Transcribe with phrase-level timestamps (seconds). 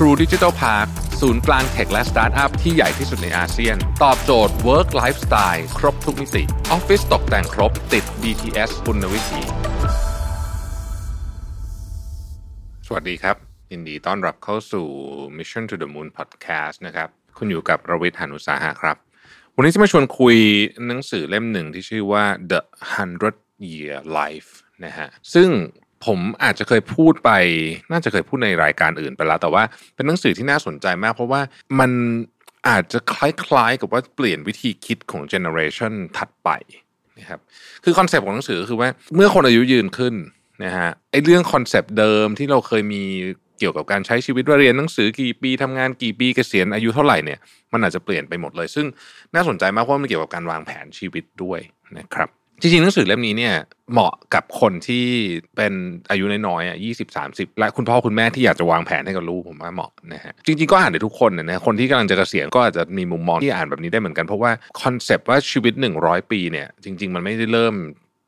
[0.00, 0.88] True Digital Park
[1.20, 9.40] ศูนย์กลางเทคและสตาร์ทอัพที่ใหญ่ที่สุดในอาเซียน ตอบโจทย์ Work Lifestyle ครบทุกมิติออฟฟิศตกแต่งครบติด BTS คุณวิถี
[12.86, 13.36] สวัสดีครับ
[13.72, 14.86] ยินดีต้อนรับเข้าสู่
[15.38, 17.08] Mission to the Moon Podcast นะครับ
[17.38, 18.96] คุณอยู่กับรวิทย์หานุสาหะครับ
[19.56, 20.36] วันนี้จะมาชวนคุย
[20.86, 22.60] หนังสือเล่มหนึ่งที่ชื่อว่า The
[22.94, 23.36] Hundred
[23.72, 24.50] Year Life
[24.84, 25.48] นะฮะซึ่ง
[26.04, 27.30] ผมอาจจะเคยพูดไป
[27.90, 29.62] น่าจะเคยพูดในรายการอื่นไปแล้ว แต่ว่า
[29.94, 31.40] เป็นหนังสือที่น่าสนใจมาก เพราะว่า
[31.80, 31.90] มัน
[32.68, 36.50] อาจจะคล้ายๆ กับว่าเปลี่ยนวิธีคิดของ generation ถัดไป
[37.18, 37.40] นะครับ
[37.84, 40.14] คือ concept ของหนังสือคือว่าเมื่อคนอายุยืนขึ้น
[40.64, 43.02] นะฮะไอ้เรื่อง concept เดิมที่เราเคยมี
[43.58, 47.38] เกี่ยวกับการใช้ชีวิตว่าเรียนหนังสือกี่ปีทำงานกี่ปีเกษียณอายุเท่าไหร่เนี่ย
[47.72, 48.86] มันอาจจะเปลี่ยนไปหมดเลย ซึ่ง
[49.34, 51.60] น่าสนใจมากเพราะมันเกี่ยวกับการวางแผนชีวิตด้วย
[51.98, 52.28] นะครับ
[52.60, 53.54] จริงๆหนังสือเล่มนี้เนี่ย
[53.92, 55.06] เหมาะกับคนที่
[55.56, 55.72] เป็น
[56.10, 64.50] อายุน้อยๆอะยี่สิบสามสิบและคุณพ่อคุณแม่ที่อยากจะวางแผนให้กับลูกผมว่าเหมาะนะฮะจริงๆก็อ่านได้ทุกคนนะคนที่กำลังจะเกษียณก็อาจจะมีมุมมองที่อ่านแบบนี้ได้เหมือนกันเพราะว่า
[64.82, 67.74] concept ว่าชีวิตหนึ่งร้อยปีเนี่ยจริง ๆ มันไม่ได้เริ่ม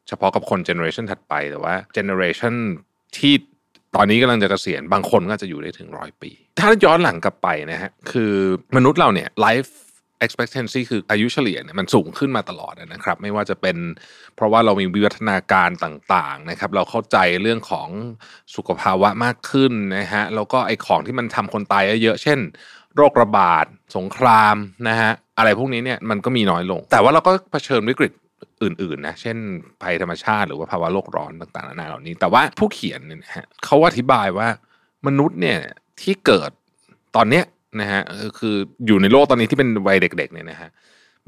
[0.08, 2.55] เฉพาะกับคน generation ถัดไปแต่ว่า generation
[3.19, 3.34] ที่
[3.97, 8.33] ตอนนี้กำลังจะเกษียณบางคนก็จะอยู่ได้ถึงร้อยปี ถ้าย้อนหลังกลับไปนะฮะคือ
[8.77, 9.72] มนุษย์เราเนี่ย life
[10.24, 13.77] expectancy คืออายุเฉลี่ยเนี่ยมันสูงขึ้นมาตลอดนะครับ ไม่ว่าจะเป็น
[14.36, 17.88] เพราะว่าเรามีวิวัฒนาการต่างๆนะครับ เราเข้าใจเรื่องของ
[18.56, 22.38] สุขภาวะมากขึ้นนะฮะแล้วก็ไอ้ของที่มันทำคนตายเยอะเช่น
[22.97, 23.66] โรคระบาด
[23.97, 24.56] สงคราม
[24.88, 28.12] นะฮะอะไรพวกนี้เนี่ยมันก็มีน้อยลง แต่ว่าเราก็เผชิญวิกฤต
[28.62, 29.36] อื่นๆนะเช่น
[29.82, 34.48] ภัยธรรมชาติหรือว่าภาวะโลกร้อนต่างๆนานาเหล่านี้ แต่ว่าผู้เขียนเนี่ยฮะเขาอธิบายว่า
[35.06, 35.58] มนุษย์เนี่ย
[36.03, 36.50] ที่เกิด
[37.16, 37.44] ตอนเนี้ย
[37.80, 38.02] นะฮะ
[38.38, 40.70] คืออยู่ในโลกตอนนี้ที่เป็นวัยเด็กๆเนี่ยนะฮะ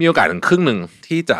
[0.01, 1.39] มีโอกาสถึงครึ่งหนึ่งที่จะ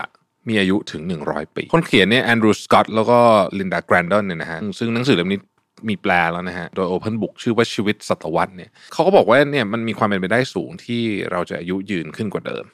[0.49, 3.19] มีอายุถึง 100 ปี คนเขียนเนี่ยแอนดรูว์สกอตแล้วก็
[3.59, 5.41] ลินดาแกรนดอนเนี่ยนะฮะซึ่งหนังสือเล่มนี้
[5.89, 12.65] มีแปลแล้วนะฮะ โดย Open Book ชื่อว่าชีวิตศตวรรษเนี่ยเขาก็บอกว่าเนี่ยมันมีความเป็นไปได้สูงที่เราจะอายุยืนขึ้นกว่าเดิม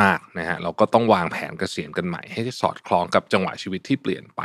[0.00, 4.40] มากๆนะฮะเราก็ต้องวางแผนเกษียณกันใหม่ ให้สอดคล้องกับจังหวะชีวิตที่เปลี่ยนไป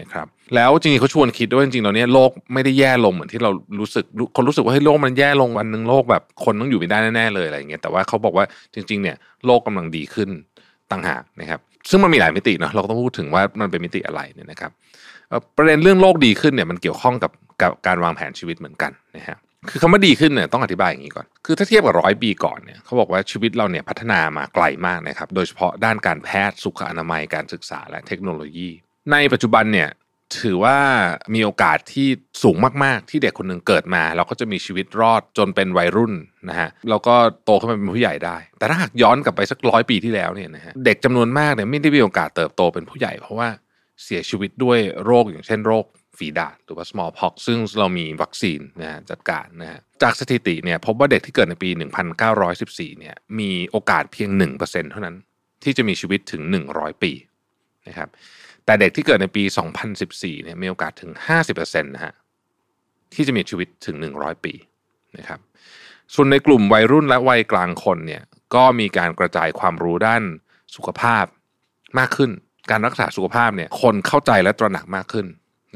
[0.00, 4.04] นะครับแล้วจริงๆเขาชวนคิดด้วยจริงๆเราเนี้ยโลกไม่ได้แย่ลงเหมือนที่เรารู้สึก
[4.36, 10.30] คนรู้สึกว่าให้โลกมันแย่ลงวันหนึ่งโลกแบบคนต้องอยู่ไม่ได้แน่ๆเลยอะไรอย่างเงี้ยแต่ว่าเขาบอกว่าจริง ๆ เนี่ยโลกกำลังดีขึ้น
[10.90, 14.70] ต่างหากนะครับ ซึ่งมันมีหลายมิติเนาะเราก็ต้องพูดถึงว่ามันเป็นมิติอะไรเนี่ยนะครับ
[15.56, 19.38] ประเด็นเรื่องโลกดีขึ้นเนี่ยมันเกี่ยวข้องกับกับการวางแผนชีวิตเหมือนกันนะฮะ
[19.70, 28.68] คือคำว่าดีขึ้นเนี่ยต้องอธิบายอย่างนี้ก่อน คือถ้าเทียบกับร้อยปีก่อนเนี่ยเขาบอกว่าชีวิตเราเนี่ยพัฒนามาไกลมากนะครับ โดยเฉพาะด้านการแพทย์สุขอนามัยการศึกษาและเทคโนโลยี
[29.12, 29.90] ในปัจจุบันเนี่ย
[30.40, 30.78] ถือว่า
[31.34, 32.08] มีโอกาสที่
[32.42, 36.12] สูงมากๆ ที่เด็กคนหนึ่งเกิดมา แล้วก็จะมีชีวิตรอดจนเป็นวัยรุ่น
[36.48, 43.48] นะฮะแล้วก็โตขึ้นมาเป็นผู้ใหญ่ได้ แต่ถ้าหากย้อนกลับไปสักร้อยปีที่แล้วเนี่ยนะฮะเด็กจำนวนมากเนี่ยไม่ได้มีโอกาสเติบโตเป็นผู้ใหญ่ เพราะว่า
[44.04, 45.84] เสียชีวิตด้วยโรคอย่างเช่นโรค
[46.18, 51.68] ฝีดาษหรือว่า smallpox ซึ่งเรามีวัคซีนนะฮะจัดการนะฮะจากสถิติเนี่ยพบว่าเด็กที่เกิดในปี
[52.34, 54.30] 1914เนี่ยมีโอกาสเพียง
[54.60, 55.16] 1%เท่านั้น
[55.64, 56.42] ที่จะมีชีวิตถึง
[56.72, 57.12] 100 ปี
[57.88, 58.08] นะครับ
[58.64, 59.42] แต่เด็กที่เกิดในปี
[59.94, 61.10] 2014เนี่ยมีโอกาสถึง
[61.46, 62.14] 50%นะฮะ
[63.14, 64.54] ที่จะมีชีวิตถึง 100 ปี
[65.18, 65.40] นะครับ
[66.14, 68.22] ส่วนในกลุ่มวัยรุ่นและวัยกลางคนเนี่ย
[68.54, 70.22] ก็มีการกระจายความรู้ด้าน
[70.76, 71.24] สุขภาพ
[71.98, 72.30] มากขึ้น
[72.70, 75.26] การรักษาสุขภาพเนี่ยคนเข้าใจและตระหนักมากขึ้น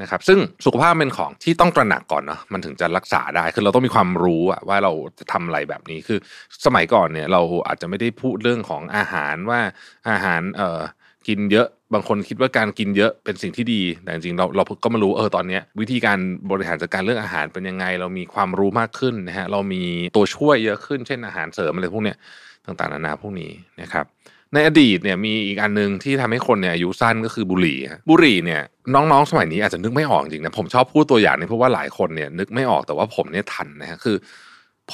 [0.01, 6.19] นะครับซึ่งสุขภาพเป็นของที่ต้องตระหนักก่อนเนาะมันถึงจะรักษาได้คือเราต้องมีความรู้อะว่าเราจะทำอะไรแบบนี้คือ
[6.65, 9.61] สมัยก่อนเนี่ยเราอาจจะไม่ได้พูดเรื่องของอาหารว่า
[10.09, 10.81] อาหารเอ่อ
[11.27, 16.17] กินเยอะ บางคนคิดว่าการกินเยอะเป็นสิ่งที่ดี แต่จริงๆเราเราก็มารู้เออตอนนี้วิธีการ
[16.51, 19.83] บริหารจัดการเรื่องอาหารเป็นยังไง เรามีความรู้มากขึ้นนะฮะเรามี
[20.15, 22.17] ตัวช่วยเยอะขึ้นเช่นอาหารเสริมอะไรพวกเนี้ย
[22.65, 24.05] ต่างๆนานาพวกนี้นะครับ
[24.53, 27.79] ในอดีตเนี่ยมีอีกอันนึงที่ทำให้คนเนี่ยอายุสั้นก็คือบุหรี่
[28.09, 28.61] บุหรี่เนี่ย
[28.93, 34.15] น้องๆ สมัยนี้อาจจะนึกไม่ออกจริงนะผมชอบพูดตัวอย่างนี้เพราะว่าหลายคนเนี่ยนึกไม่ออกแต่ว่าผมเนี่ยทันนะฮะคือ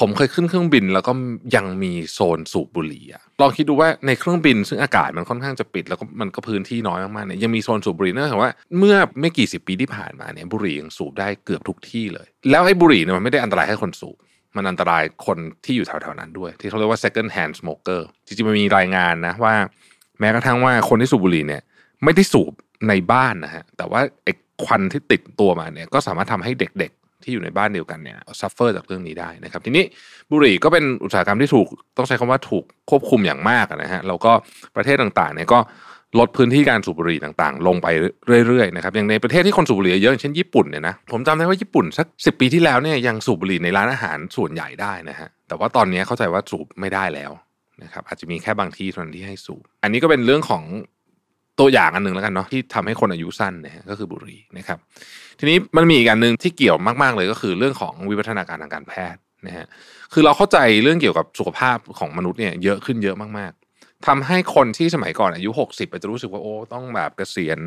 [0.08, 1.12] มเคยขึ้นเครื่องบินแล้วก็
[1.56, 14.16] ยังมีโซนสูบบุหรี่อะลองคิดดูว่าในเครื่องบินซึ่งอากาศมันค่อนข้างจะปิด แล้วก็มันก็พื้นที่น้อยมากๆเนี่ยยังมีโซนสูบบุหรี่นั่นหมายว่าเมื่อไม่กี่สิบปีที่ผ่านมาเนี่ยบุหรี่ยังสูบได้เกือบทุกที่เลย แล้วไอ้บุหรี่เนี่ยมันไม่ได้อันตรายให้คนสูบ
[14.56, 19.54] มันอันตรายคนที่อยู่แถวๆนั้นด้วย ที่เขาเรียกว่า second hand smoker จริงๆมันมีรายงานนะว่า
[20.20, 21.62] แม้กระทั่งว่าคนที่สูบบุหรี่เนี่ย
[22.04, 22.52] ไม่ได้สูบ
[22.88, 24.32] ในบ้านนะฮะแต่ว่าไอ้
[24.64, 29.84] ควันที่ติดตัวมาเนี่ยก็สามารถทำให้เด็กๆ ที่อยู่ในบ้านเดียวกันเนี่ย suffer จากเรื่องนี้ได้นะครับ ทีนี้
[30.30, 34.32] บุหรี่ก็เป็นอุตสาหกรรมที่ถูกต้องใช้คำว่าถูกควบคุมอย่างมากนะฮะแล้วก็
[34.76, 35.58] ประเทศต่างๆเนี่ยก็
[36.18, 37.86] ลดพื้นที่การสูบบุหรี่ต่างๆ ลงไป
[38.46, 47.32] เรื่อยๆนะครับอย่างในประเทศที่คนสูบบุหรี่เยอะเช่นญี่ปุ่นเนี่ยนะผมจำได้ว่าญี่ปุ่นสักสิปีที่แล้วเนี่ยยังสูบบุหรี่ในร้านอาหารส่วนใหญ่ได้นะฮะแต่ว่าตอนนี้เข้าใจว่าสูบไม่ได้แล้ว
[47.82, 50.62] นะครับอาจจะมีแค่บางที่เท่านั้นที่ให้สูบอันนี้ก็เป็นเรื่องของ
[51.60, 54.78] ตัวอย่างอันหนึ่งแล้วกันเนาะที่ทำให้คนอายุสั้นนะก็คือบุหรี่นะครับ
[55.38, 59.66] ทีนี้มันมีอีกอันหนึ่งที่เกี่ยวมาก ๆ เลยก็คือเรื่องของวิวัฒนาการทางการแพทย์นะฮะ
[60.12, 67.58] คือเราเข้าใจเรื่องเกี่ยวกับสุขภาพของมนุษย์เนี่ยเยอะขึ้นเยอะมากๆทำให้คนที่สมัยก่อนอายุ 60อาจจะรู้สึกว่าโอ้ต้องแบบเกษียณ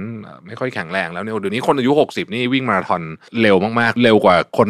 [0.48, 3.02] ไม่ค่อยแข็งแรงแล้วเนี่ยเดี๋ยวนี้คนอายุ 60 นี่วิ่งมาราธอน
[3.42, 4.70] เร็วมากๆ เร็วกว่าคน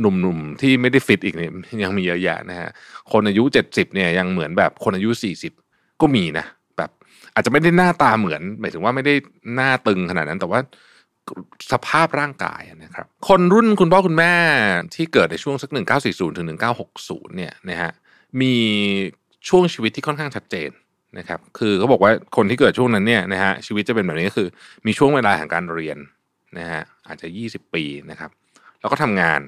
[0.00, 2.70] หนุ่มๆที่ไม่ได้ฟิตอีกเนี่ยยังมีเยอะแยะนะฮะ
[3.12, 5.10] คนอายุ 70เนี่ยยังเหมือนแบบคนอายุ
[5.54, 6.46] 40 ก็มีนะ
[7.38, 9.14] อาจจะไม่ได้หน้าตาเหมือน หมายถึงว่าไม่ได้
[9.54, 10.60] หน้าตึงขนาดนั้น แต่ว่า
[11.72, 14.32] สภาพร่างกายนะครับ คนรุ่นคุณพ่อคุณแม่
[14.94, 15.70] ที่เกิดในช่วงสัก
[16.04, 16.46] 1940 ถึง
[16.92, 17.90] 1960 เนี่ยนะฮะ
[18.40, 18.54] มี
[19.48, 20.70] ช่วงชีวิตที่ค่อนข้างชัดเจน
[21.18, 24.48] นะครับ คือเขาบอกว่าคนที่เกิดช่วงนั้นเนี่ยนะฮะชีวิตจะเป็นแบบนี้ก็คือ
[24.86, 25.98] มีช่วงเวลาแห่งการเรียน
[26.58, 28.30] นะฮะอาจจะ 20 ปีนะครับ
[28.80, 29.40] แล้วก็ทำงาน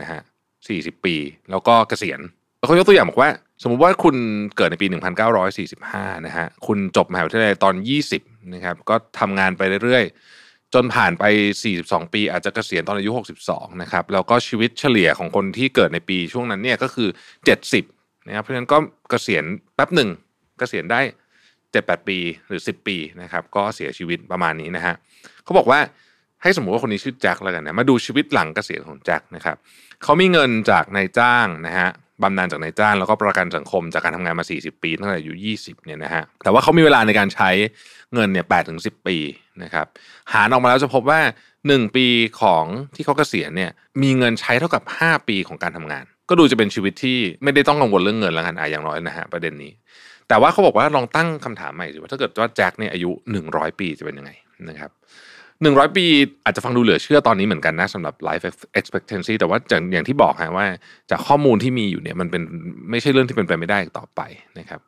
[0.00, 0.20] นะฮะ
[0.62, 1.16] 40 ปี
[1.50, 2.20] แล้วก็เกษียณ
[2.58, 3.30] แล้วเขายกตัวอย่างบอกว่า
[3.62, 4.16] สมมุติว่าคุณ
[4.56, 4.86] เกิดในปี
[5.56, 7.74] 1945 นะฮะ คุณจบมหาวิทยาลัยตอน
[8.14, 11.24] 20 นะครับ ก็ทำงานไปเรื่อยๆ จนผ่านไป
[11.70, 13.10] 42 ปี อาจจะเกษียณตอนอายุ
[13.46, 17.08] 62 นะครับ แล้วก็ชีวิตเฉลี่ยของคนที่เกิดในปีช่วงนั้นเนี่ยก็คือ
[17.68, 18.78] 70 นะครับ เพราะฉะนั้นก็
[19.10, 19.44] เกษียณ
[19.74, 20.08] แป๊บหนึ่ง
[20.58, 21.00] เกษียณได้
[21.72, 24.94] เจ็ดแปดปีหรือสิบปีนะครับ ก็เสียชีวิตประมาณนี้นะฮะ
[25.44, 25.80] เขาบอกว่า
[26.42, 29.56] ให้สมมติว่าคนนี้ชื่อแจ็คแล้วกันนะ มาดูชีวิตหลังเกษียณของแจ็คนะครับ
[30.02, 31.88] เขามีเงินจากนายจ้างนะฮะ
[32.22, 37.50] บำนาญจากนายจ้างแล้วก็ประกันสังคมจากการทำงานมา 40 ปีตั้งแต่อายุ20เนี่ยนะฮะแต่ว่าเขามีเวลาในการใช้
[38.14, 39.16] เงินเนี่ยแปดถึงสิปี
[39.62, 39.86] นะครับ
[40.32, 41.20] หารออกมาแล้วจะพบว่า
[41.58, 42.06] 1 ปี
[42.40, 42.64] ของ
[42.94, 43.70] ที่เขาเกษียณเนี่ย
[44.02, 49.72] มีเงินใช้เท่ากับ 5 ปีของการทำงาน ก็ดูจะเป็นชีวิตที่ไม่ได้ต้องกังวลเรื่องเงินแล้วกันอะอย่างน้อยนะฮะประเด็นนี้
[50.28, 53.10] แต่ว่าเขาบอกว่าลองตั้งคำถามใหม่สิว่าถ้าเกิดว่าแจ็คเนี่ยอายุ
[53.44, 54.30] 100 ปีจะเป็นยังไง
[54.68, 54.90] นะครับ
[55.62, 56.04] หนึ่งร้อยปี
[56.44, 58.44] อาจจะฟังดูเหลือเชื่อตอนนี้เหมือนกันนะสำหรับ life
[58.80, 60.66] expectancy แต่ว่าจากอย่างที่บอกฮะว่า
[61.10, 62.42] จากข้อมูลที่มีอยู่เนี่ยมันเป็น
[62.90, 64.20] ไม่ใช่เรื่องที่เป็นไปไม่ได้ต่อไป
[64.58, 64.80] นะครับ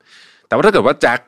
[0.47, 1.21] แต่ว่าถ้าเกิดว่าแจ็ค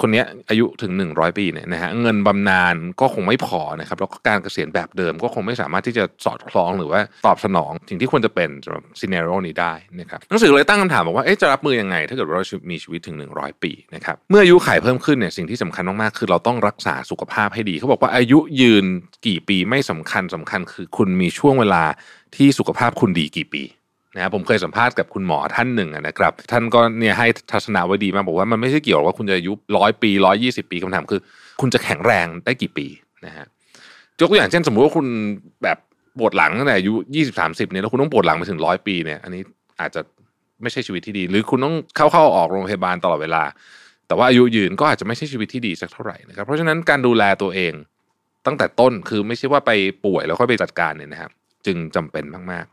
[0.00, 18.84] คนนี้อายุถึง 100 ปีเนี่ยนะฮะเงินบำนาญก็คงไม่พอนะครับแล้วก็การเกษียณแบบเดิมก็คงไม่สามารถที่จะสอดคล้องหรือว่าตอบสนองสิ่งที่ควรจะเป็นสำหรับซีเนโรนี้ได้นะครับหนังสือเลยตั้งคำถามบอกว่าเอ๊ะจะรับมือยังไง ถ้าเกิดเรามีชีวิตถึง 100 ปีนะครับเมื่ออายุขยเพิ่มขึ้นเนี่ยสิ่งที่สำคัญมากๆคือเราต้องรักษาสุขภาพให้ดีเขาบอกว่าอายุยืน
[19.26, 21.84] กี่ปีไม่สำคัญสำคัญคือคุณมีช่วงเวลา
[22.36, 23.64] ที่สุขภาพคุณดีกี่ปี
[24.18, 31.20] นะผมเคยสัมภาษณ์กับคุณหมอท่านหนึ่งนะครับ ท่านก็เนี่ยให้ทัศนาไว้ดีมากบอกว่ามันไม่ใช่เกี่ยวกับว่าคุณจะอายุร้อยปีร้อยี่สิบปีคำถามคือ
[31.60, 32.86] คุณจะแข็งแรงได้กี่ปี
[33.26, 33.46] นะฮะ
[34.20, 35.06] ยกตัวอย่างเช่นสมมุติว่าคุณ
[35.62, 35.78] แบบ
[36.18, 39.42] ปวดหลังตั้งแต่อายุยี่สิบสามสิบเนี่ยแล้วคุณต้องปวดหลังไปถึงร้อยปีเนี่ย อันนี้
[39.80, 40.00] อาจจะ
[40.62, 43.42] ไม่ใช่ชีวิตที่ดี หรือคุณต้องเข้าเข้าออกโรงพยาบาลตลอดเวลา
[44.06, 47.72] แต่ว่าอายุยืนก็อาจจะไม่ใช่ชีวิตที่ดีสักเท่าไหร่นะครับ เพราะฉะนั้นการดูแลตัวเอง
[48.46, 49.70] ตั้งแต่ต้นคือไม่ใช่ว่าไป
[50.04, 51.30] ป่วยแล้วค่อยไปจัดการเนี่ยนะครับ
[51.66, 52.66] จึงจำเป็นมาก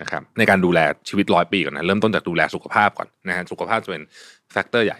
[0.00, 4.02] นะครับในการดูแลชีวิตร้อยปีก่อนนะเริ่มต้นจากดูแลสุขภาพก่อนนะฮะสุขภาพจะเป็น
[4.52, 4.98] แฟกเตอร์ใหญ่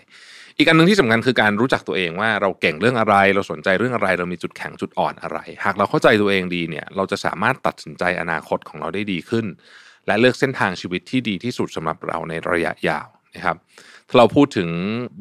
[0.59, 9.47] อีกอันหนึ่งที่สำคัญคือการรู้จักตัวเองว่าเราเก่งเรื่องอะไร เราสนใจเรื่องอะไร เรามีจุดแข็งจุดอ่อนอะไร หากเราเข้าใจตัวเองดีเนี่ย เราจะสามารถตัดสินใจอนาคตของเราได้ดีขึ้น
[10.07, 13.07] และเลือกเส้นทางชีวิตที่ดีที่สุดสำหรับเราในระยะยาว
[13.37, 13.57] นะครับ
[14.09, 14.69] ถ้าเราพูดถึง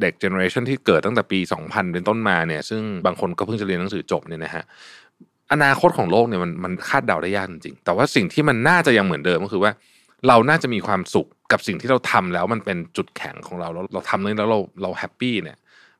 [0.01, 4.63] เด็ก generation ที่เกิดตั้งแต่ปี 2000 เป็นต้นมาเนี่ยซึ่งบางคนก็เพิ่งจะเรียนหนังสือจบเนี่ยนะฮะ
[5.53, 9.71] อนาคตของโลกเนี่ยมันมันคาดเดาได้ยากจริงๆแต่ว่าสิ่งที่มันน่าจะยังเหมือนเดิมก็คือว่า
[10.27, 15.57] เราน่าจะมีความสุขกับสิ่งที่เราทำแล้วมันเป็นจุดแข็งของเราแล้วเราทำแล้วเราเรา happy เนี่ย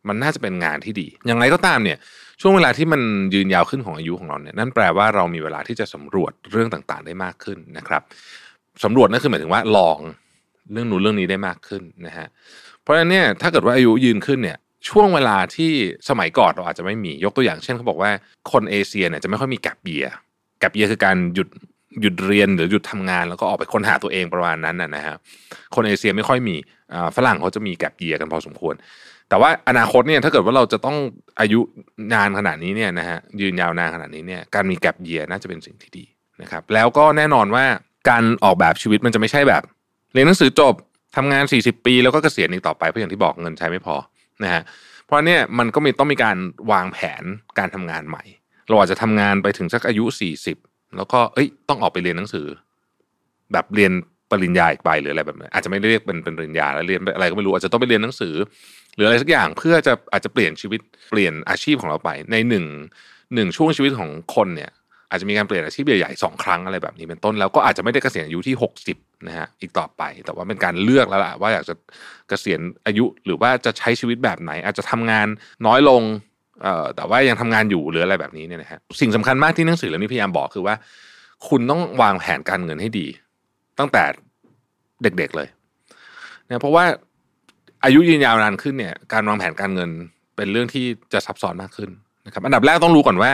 [0.08, 1.98] มันน่าจะเป็นงานที่ดีอย่างไรก็ตามเนี่ย
[2.42, 3.02] ช่วงเวลาที่มัน
[3.34, 8.02] ยืนยาวขึ้นของอายุของเราเนี่ยนั่นแปลว่าเรามีเวลาที่จะสำรวจเรื่องต่างๆ ได้มากขึ้นนะครับ
[8.84, 9.98] สำรวจนั่นคือหมายถึงว่าลอง
[10.72, 12.28] เรื่องนู้นเรื่องนี้ได้มากขึ้นนะฮะ
[12.82, 14.58] เพราะฉะนั้นเนี่ยถ้าเกิดว่าอายุยืนขึ้นเนี่ย
[14.90, 15.72] ช่วงเวลาที่
[16.10, 18.12] สมัยก่อนเราอาจจะไม่มียกตัวอย่างเช่นเขาบอกว่า
[18.52, 20.06] คนเอเชียเนี่ยจะไม่ค่อยมีแกลบเบีย
[20.60, 21.50] แกลบเบียคือการหยุด
[22.02, 25.16] หยุดเรียนหรือหยุดทำงานแล้วก็ออกไปค้นหาตัวเองประมาณนั้นนะฮะ
[25.76, 26.56] คนเอเชียไม่ค่อยมี
[27.16, 28.76] ฝรั่งเขาจะมีแกลบเยียกันพอสมควร
[29.30, 30.98] แต่ว่าอนาคตเนี่ยถ้าเกิดว่าเราจะต้อง
[31.40, 31.60] อายุ
[32.14, 36.06] นานขนาดนี้เนี่ยนะฮะยืนยาวนานขนาดนี้เนี่ยการมีแกลบเยียน่าจะเป็นสิ่งที่ดี
[36.42, 37.66] นะครับแล้วก็แน่นอนว่า
[38.10, 39.64] การออกแบบชีวิตมันจะไม่ใช่แบบ
[40.14, 40.74] เรียนหนังสือจบ
[41.16, 43.96] ทำงาน 40 ปี แล้วก็เกษียณอีกต่อไปเพราะอย่างที่บอกเงินใช้ไม่พอ
[44.44, 44.64] นะฮะ
[45.06, 46.38] เพราะเนี่ยมันก็มีต้องมีการ
[46.72, 47.24] วางแผน
[47.60, 48.24] การทำงานใหม่
[48.68, 50.06] เราอาจจะทำงานไปถึงสักอายุ
[50.52, 52.46] 40 แล้วก็เอ้ยต้องออกไปเรียนหนังสือ
[53.54, 53.92] แบบเรียน
[54.32, 58.34] ปริญญาอีกใบหรืออะไรแบบนี้อาจจะไม่ได้เรียกเป็นเป็นปริญญาแล้วเรียนอะไรก็ไม่รู้อาจจะต้องไปเรียนหนังสือ
[58.96, 60.80] หรืออะไรสักอย่างเพื่อจะอาจจะเปลี่ยนชีวิต
[61.10, 62.66] เปลี่ยนอาชีพของเราไป ในหนึ่ง
[63.34, 64.72] หนึ่งช่วงชีวิตของคนเนี่ย
[65.12, 71.74] อาจจะมีการเปลี่ยนอาชีพใหญ่ๆสองครั้งอะไรแบบนี้เป็นต้นแล้วก็อาจจะไม่ได้เกษียณอายุที่หกสิบนะฮะอีกต่อไป แต่ว่าเป็นการเลือกแล้วล่ะว่าอยากจะ
[72.30, 75.28] เกษียณอายุหรือว่าจะใช้ชีวิตแบบไหน อาจจะทำงาน
[75.68, 76.02] น้อยลง
[76.64, 80.76] เอ่อแต่ว่ายังทำงานอยู่หรืออะไรแบบนี้เนี่ยนะฮะสิ่งสำคัญมากที่หนังสือเล่มนี้พยายามบอกคือว่า
[81.50, 83.08] คุณต้องวางแผนการเงินให้ดี
[83.80, 84.04] ตั้งแต่
[85.04, 85.48] เด็กๆเลย
[86.48, 86.86] เนี่ยเพราะว่า
[87.84, 89.90] อายุยืนยาวนานขึ้นเนี่ยการวางแผนการเงิน
[90.36, 91.90] เป็นเรื่องที่จะซับซ้อนมากขึ้น
[92.26, 93.32] นะครับ อันดับแรกต้องรู้ก่อนว่า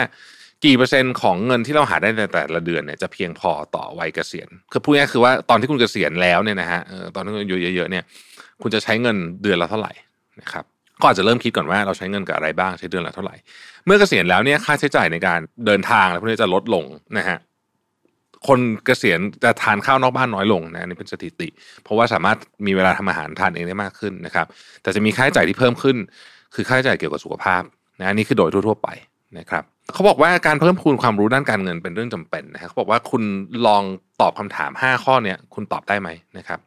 [0.64, 6.80] กี่เปอร์เซ็นต์ของเงินที่เราหาได้ในแต่ละเดือนเนี่ยจะเพียงพอต่อวัยเกษียณ คือพูดง่ายคือว่าตอนที่คุณเกษียณแล้วเนี่ยนะฮะ
[7.14, 8.04] ตอนที่คุณอายุเยอะๆเนี่ย
[8.62, 9.92] คุณจะใช้เงินเดือนละเท่าไหร่
[10.40, 10.64] นะครับ
[11.00, 13.36] ก็อาจจะเริ่มคิดก่อนว่าเราใช้เงินกับอะไรบ้างใช้เดือนละเท่าไหร่
[13.84, 16.84] เมื่อเกษียณแล้วเนี่ยค่าใช้จ่ายในการเดินทางอะไรพวกนี้จะลดลง
[17.18, 17.38] นะฮะ
[18.48, 21.48] คนเกษียณจะทานข้าวนอกบ้านน้อยลงนะนี่เป็นสถิติ
[21.82, 22.36] เพราะว่าสามารถ
[22.66, 24.46] มีเวลาทำอาหารทานเองได้มากขึ้นนะครับ
[24.82, 25.96] แต่จะมีค่าใช้จ่ายที่เพิ่มขึ้น
[26.54, 27.62] คือค่าใช้จ่ายเกี่ยวกับสุขภาพ
[28.00, 28.88] นะนี่คือโดยทั่วๆไป
[29.38, 33.22] นะครับเขาบอกว่าการเพิ่มพูนความรู้ด้านการเงินเป็นเรื่องจำเป็นนะเขาบอกว่าคุณ
[33.66, 33.82] ลอง
[34.20, 36.08] ตอบคำถาม 5 ข้อเนี้ยคุณตอบได้ไหม
[36.38, 36.60] นะครับ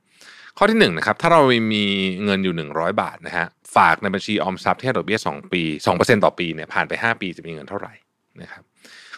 [0.57, 1.41] ข้อที่1นนะครับถ้าเรา
[1.73, 1.85] มี
[2.23, 5.61] เงินอยู่ 100 บาทนะฮะฝากในบัญชีออมทรัพย์ที่ให้ดอกเบี้ย2ปี
[5.93, 7.93] 2%ต่อปีเนี่ยผ่านไป 5 ปีจะมีเงินเท่าไหร่
[8.41, 8.63] นะครับ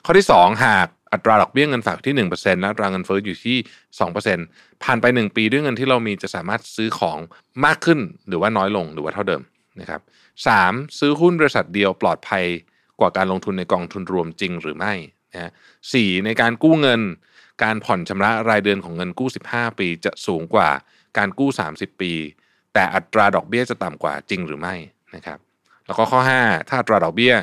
[0.06, 3.58] ข้อที่ 2 หากอัตราดอกเบี้ยเงินฝากที่ 1%และอัตราเงินเฟ้ออยู่ที่
[4.22, 7.18] 2%ผ่านไป 1 ปีด้วยเงินที่เรามีจะสามารถซื้อของ
[7.66, 9.42] มากขึ้นหรือว่าน้อยลงหรือว่าเท่าเดิม
[9.82, 10.02] นะครับ
[10.48, 10.50] ส
[11.00, 12.46] ซื้อหุ้นบริษัทเดียวปลอดภัย
[13.00, 14.94] กว่าการลงทุนในกองทุนรวมจริงหรือไม่
[15.34, 15.52] นะ
[15.94, 17.02] สี่ในการกู้เงิน
[17.64, 20.70] การผ่อนชำระรายเดือนของเงินกู้ 15 ปีจะสูงกว่า
[21.18, 22.12] การกู้ 30 ปี
[22.74, 24.76] แต่อัตราดอกเบี้ยจะต่ำกว่าจริงหรือไม่
[25.16, 25.40] นะครับ
[25.86, 27.34] แล้วก็ข้อ 5 ถ้าอัตราดอกเบี้ย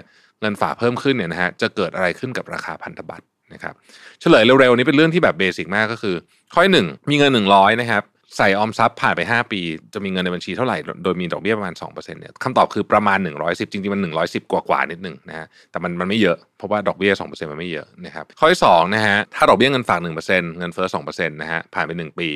[0.40, 3.75] เงินฝากเพิ่มขึ้นเนี่ยนะฮะจะเกิดอะไรขึ้นกับราคาพันธบัตรนะครับ
[4.21, 6.16] เฉลยเร็วๆนี้เป็นเรื่องที่แบบเบสิกมากก็คือ
[6.54, 8.02] ข้อหนึ่งมีเงิน 100นะครับ
[8.37, 9.60] ใส่ออมทรัพย์ผ่านไป 5 ปี
[9.94, 22.28] จะมีเงินในบัญชีเท่าไหร่ โดยมีดอกเบี้ยประมาณ2%เนี่ยคำตอบคือประมาณ 110 จริงๆ มัน 110 กว่ากว่านิดนึงนะฮะแต่มันมันไม่เยอะ เพราะว่าดอกเบี้ย 2%มันไม่เยอะนะครับข้อที่2นะฮะถ้าดอกเบี้ยเงินฝาก 1%เงินเฟ้อ2%นะฮะผ่านไป 1 ปี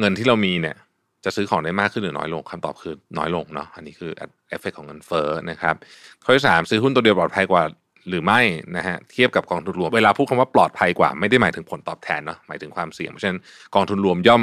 [0.00, 0.76] เงินที่เรามีเนี่ย
[1.24, 4.10] จะซื้อของได้มากขึ้นหรือน้อยลงคำตอบคือน้อยลงเนาะอันนี้คือ
[4.48, 5.74] เอฟเฟกของเงินเฟ้อนะครับ
[6.24, 7.62] ข้อที่3ซื้อหุ้นตัวเดียวปลอดภัยกว่า
[8.08, 8.40] หรือไม่
[8.76, 13.40] นะฮะเทียบกับกองทุนรวมเวลาพูดคำว่าปลอดภัยกว่าไม่ได้หมายถึงผลตอบแทนเนาะหมายถึงความเสี่ยงเพราะฉะนั้น
[13.74, 14.42] กองทุนรวมย่อม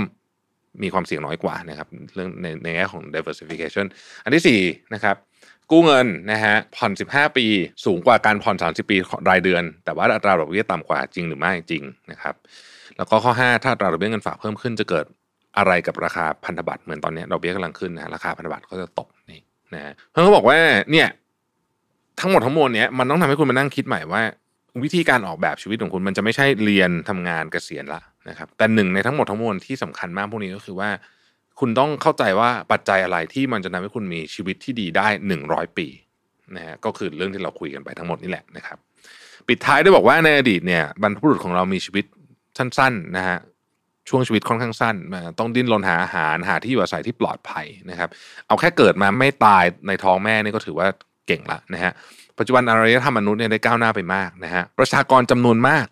[0.84, 3.86] มีความเสี่ยงน้อยกว่านะครับเรื่องในในแง่ของ diversification
[4.24, 5.16] อันที่4นะครับ
[5.72, 7.46] กู้เงินนะฮะผ่อน 15 ปี
[7.86, 8.98] สูงกว่าการผ่อน 30 ปี
[9.30, 12.36] รายเดือน แต่ว่าอัตราดอกเบี้ยต่ำกว่าจริงหรือไม่จริงนะครับ
[12.98, 15.06] แล้วก็ข้อ 5 ถ้าอัตราดอกเบี้ยเงินฝากเพิ่มขึ้นจะเกิด
[15.58, 19.42] อะไรกับราคาพันธบัตรเหมือนตอนนี้ดอกเบี้ยกำลังขึ้นนะราคาพันธบัตรก็จะตกนี่
[19.74, 20.58] นะเขาบอกว่า
[20.92, 21.08] เนี่ย
[22.20, 24.22] ทั้งหมดทั้งมวลเนี้ยมันต้องทำให้คุณมานั่งคิดใหม่ว่า
[24.84, 30.90] วิธีการออกแบบชีวิตของคุณมันจะไม่ใช่เรียนทำงานเกษียณละ นะครับแต่หนึ่งในทั้งหมดทั้งมวลที่สำคัญมากพวกนี้ก็คือว่า
[31.60, 35.88] คุณต้องเข้าใจว่าปัจจัยอะไรที่มันจะทำให้คุณมีชีวิตที่ดีได้หนึ่งร้อยปี
[36.56, 38.78] นะฮะก็คือเรื่องที่เราคุยกันไปทั้งหมดนี่แหละนะครับ
[39.48, 42.06] ปิดท้ายด้วยบอกว่าในอดีตเนี่ยบรรพบุรุษของเรามีชีวิต
[42.58, 43.38] สั้นๆนะฮะ
[44.10, 44.96] ช่วงชีวิตค่อนข้างสั้น
[45.40, 48.10] ต้องดิ้นรนหาอาหารหาที่อยู่อาศัยที่ปลอดภัยนะครับ
[48.48, 50.88] เอาแค่เกิดมาไม่ตายในท้องแม่นี่ก็ถือว่า
[51.28, 51.92] เก่งละนะฮะ
[52.38, 55.86] ปัจจุบันอารยธรรมมนุษย์เนี่ยได้ก้าวหน้าไปมากนะฮะประชากรจำนวนมาก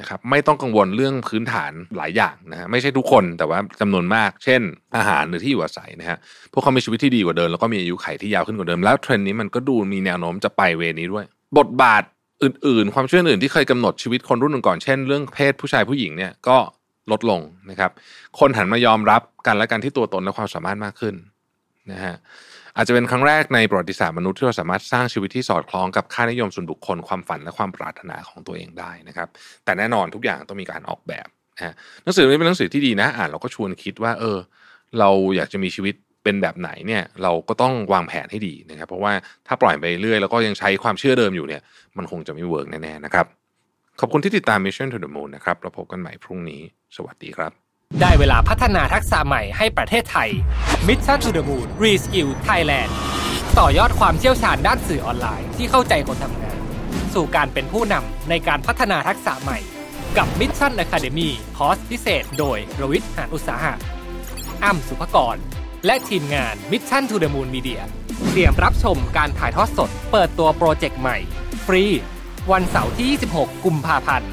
[0.00, 4.60] นะครับไม่ต้องกังวลเรื่องพื้นฐานหลายอย่างนะฮะไม่ใช่ทุกคนแต่ว่าจำนวนมาก เช่น
[4.96, 6.18] อาหารหรือที่อยู่อาศัยนะฮะ
[6.52, 11.24] พวกเขามีชีวิตที่ดีกว่าเดิมแล้วก็มีอายุไขที่ยาวขึ้นกว่าเดิมแล้วเทรนด์นี้มันก็ดูมีแนวโน้มจะไปเวนี้ด้วย
[11.58, 12.02] บทบาท
[12.42, 16.56] อื่น ๆ ความเชื่ออื่นที่เคยกำหนดชีวิตคนรุ่นก่อนเช่นเรื่องเพศผู้ชายผู้หญิงเนี่ยก็
[17.10, 17.90] ลดลงนะครับ
[18.38, 21.14] คนหันมายอมรับกันและกันที่ตัวตนและความสามารถมากขึ้น
[21.92, 22.14] นะฮะ
[22.76, 29.28] อาจจะเป็นครั้งแรกในประวัติศาสตร์มนุษย์ที่เราสามารถสร้างชีวิตที่สอดคล้องกับค่านิยมส่วนบุคคลความฝันและความปรารถนาของตัวเองได้นะครับ
[29.64, 31.26] แต่แน่นอนทุกอย่างต้องมีการออกแบบ
[31.56, 34.38] นะหนังสือนี้เป็นหนังสือที่ดีนะอ่านเราก็ชวนคิดว่า เออ
[34.98, 39.12] เราอยากจะมีชีวิตเป็นแบบไหนเนี่ยเราก็ต้องวางแผนให้ดีนะครับ เพราะว่า
[39.46, 41.62] ถ้าปล่อยไปเรื่อยแล้วก็ยังใช้ความเชื่อเดิมอยู่เนี่ย
[41.96, 43.26] มันคงจะไม่ work แน่ๆนะครับ
[44.00, 46.62] ขอบคุณที่ติดตาม Mission to the Moon นะครับเราพบกันใหม่พรุ่งนี้
[46.96, 47.63] สวัสดีครับ
[48.00, 50.30] ได้เวลาพัฒนาทักษะใหม่ให้ประเทศไทย
[50.86, 52.90] Mission to the Moon Reskill Thailand
[53.58, 56.58] ต่อยอดความเชี่ยวชาญด้านสื่อออนไลน์ที่เข้าใจคนทำงาน
[57.14, 59.58] สู่การเป็นผู้นำในการพัฒนาทักษะใหม่
[60.16, 63.74] กับ Mission Academy คอร์สพิเศษ โดยรวิทย์หานอุตสาหะ
[64.64, 65.36] อ้ำสุภกร
[65.86, 67.80] และทีมงาน Mission to the Moon Media
[68.30, 71.16] เตรียมรับชมการถ่ายทอดสด เปิดตัวโปรเจกต์ใหม่
[71.66, 71.84] ฟรี
[72.52, 74.30] วันเสาร์ที่ 26 กุมภาพันธ์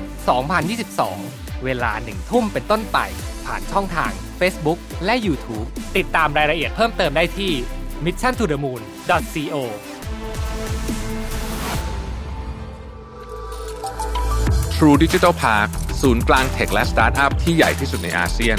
[0.82, 2.98] 2022 เวลาหนึ่งทุ่มเป็นต้นไป
[3.52, 5.68] ผ่านช่องทาง Facebook และ YouTube
[5.98, 7.52] ติดตามรายละเอียดเพิ่มเติมได้ที่
[8.06, 9.56] mission to the moon co
[14.76, 15.70] True Digital Park
[16.02, 18.58] ศูนย์กลางเทคและสตาร์ทอัพที่ใหญ่ที่สุดในอาเซียน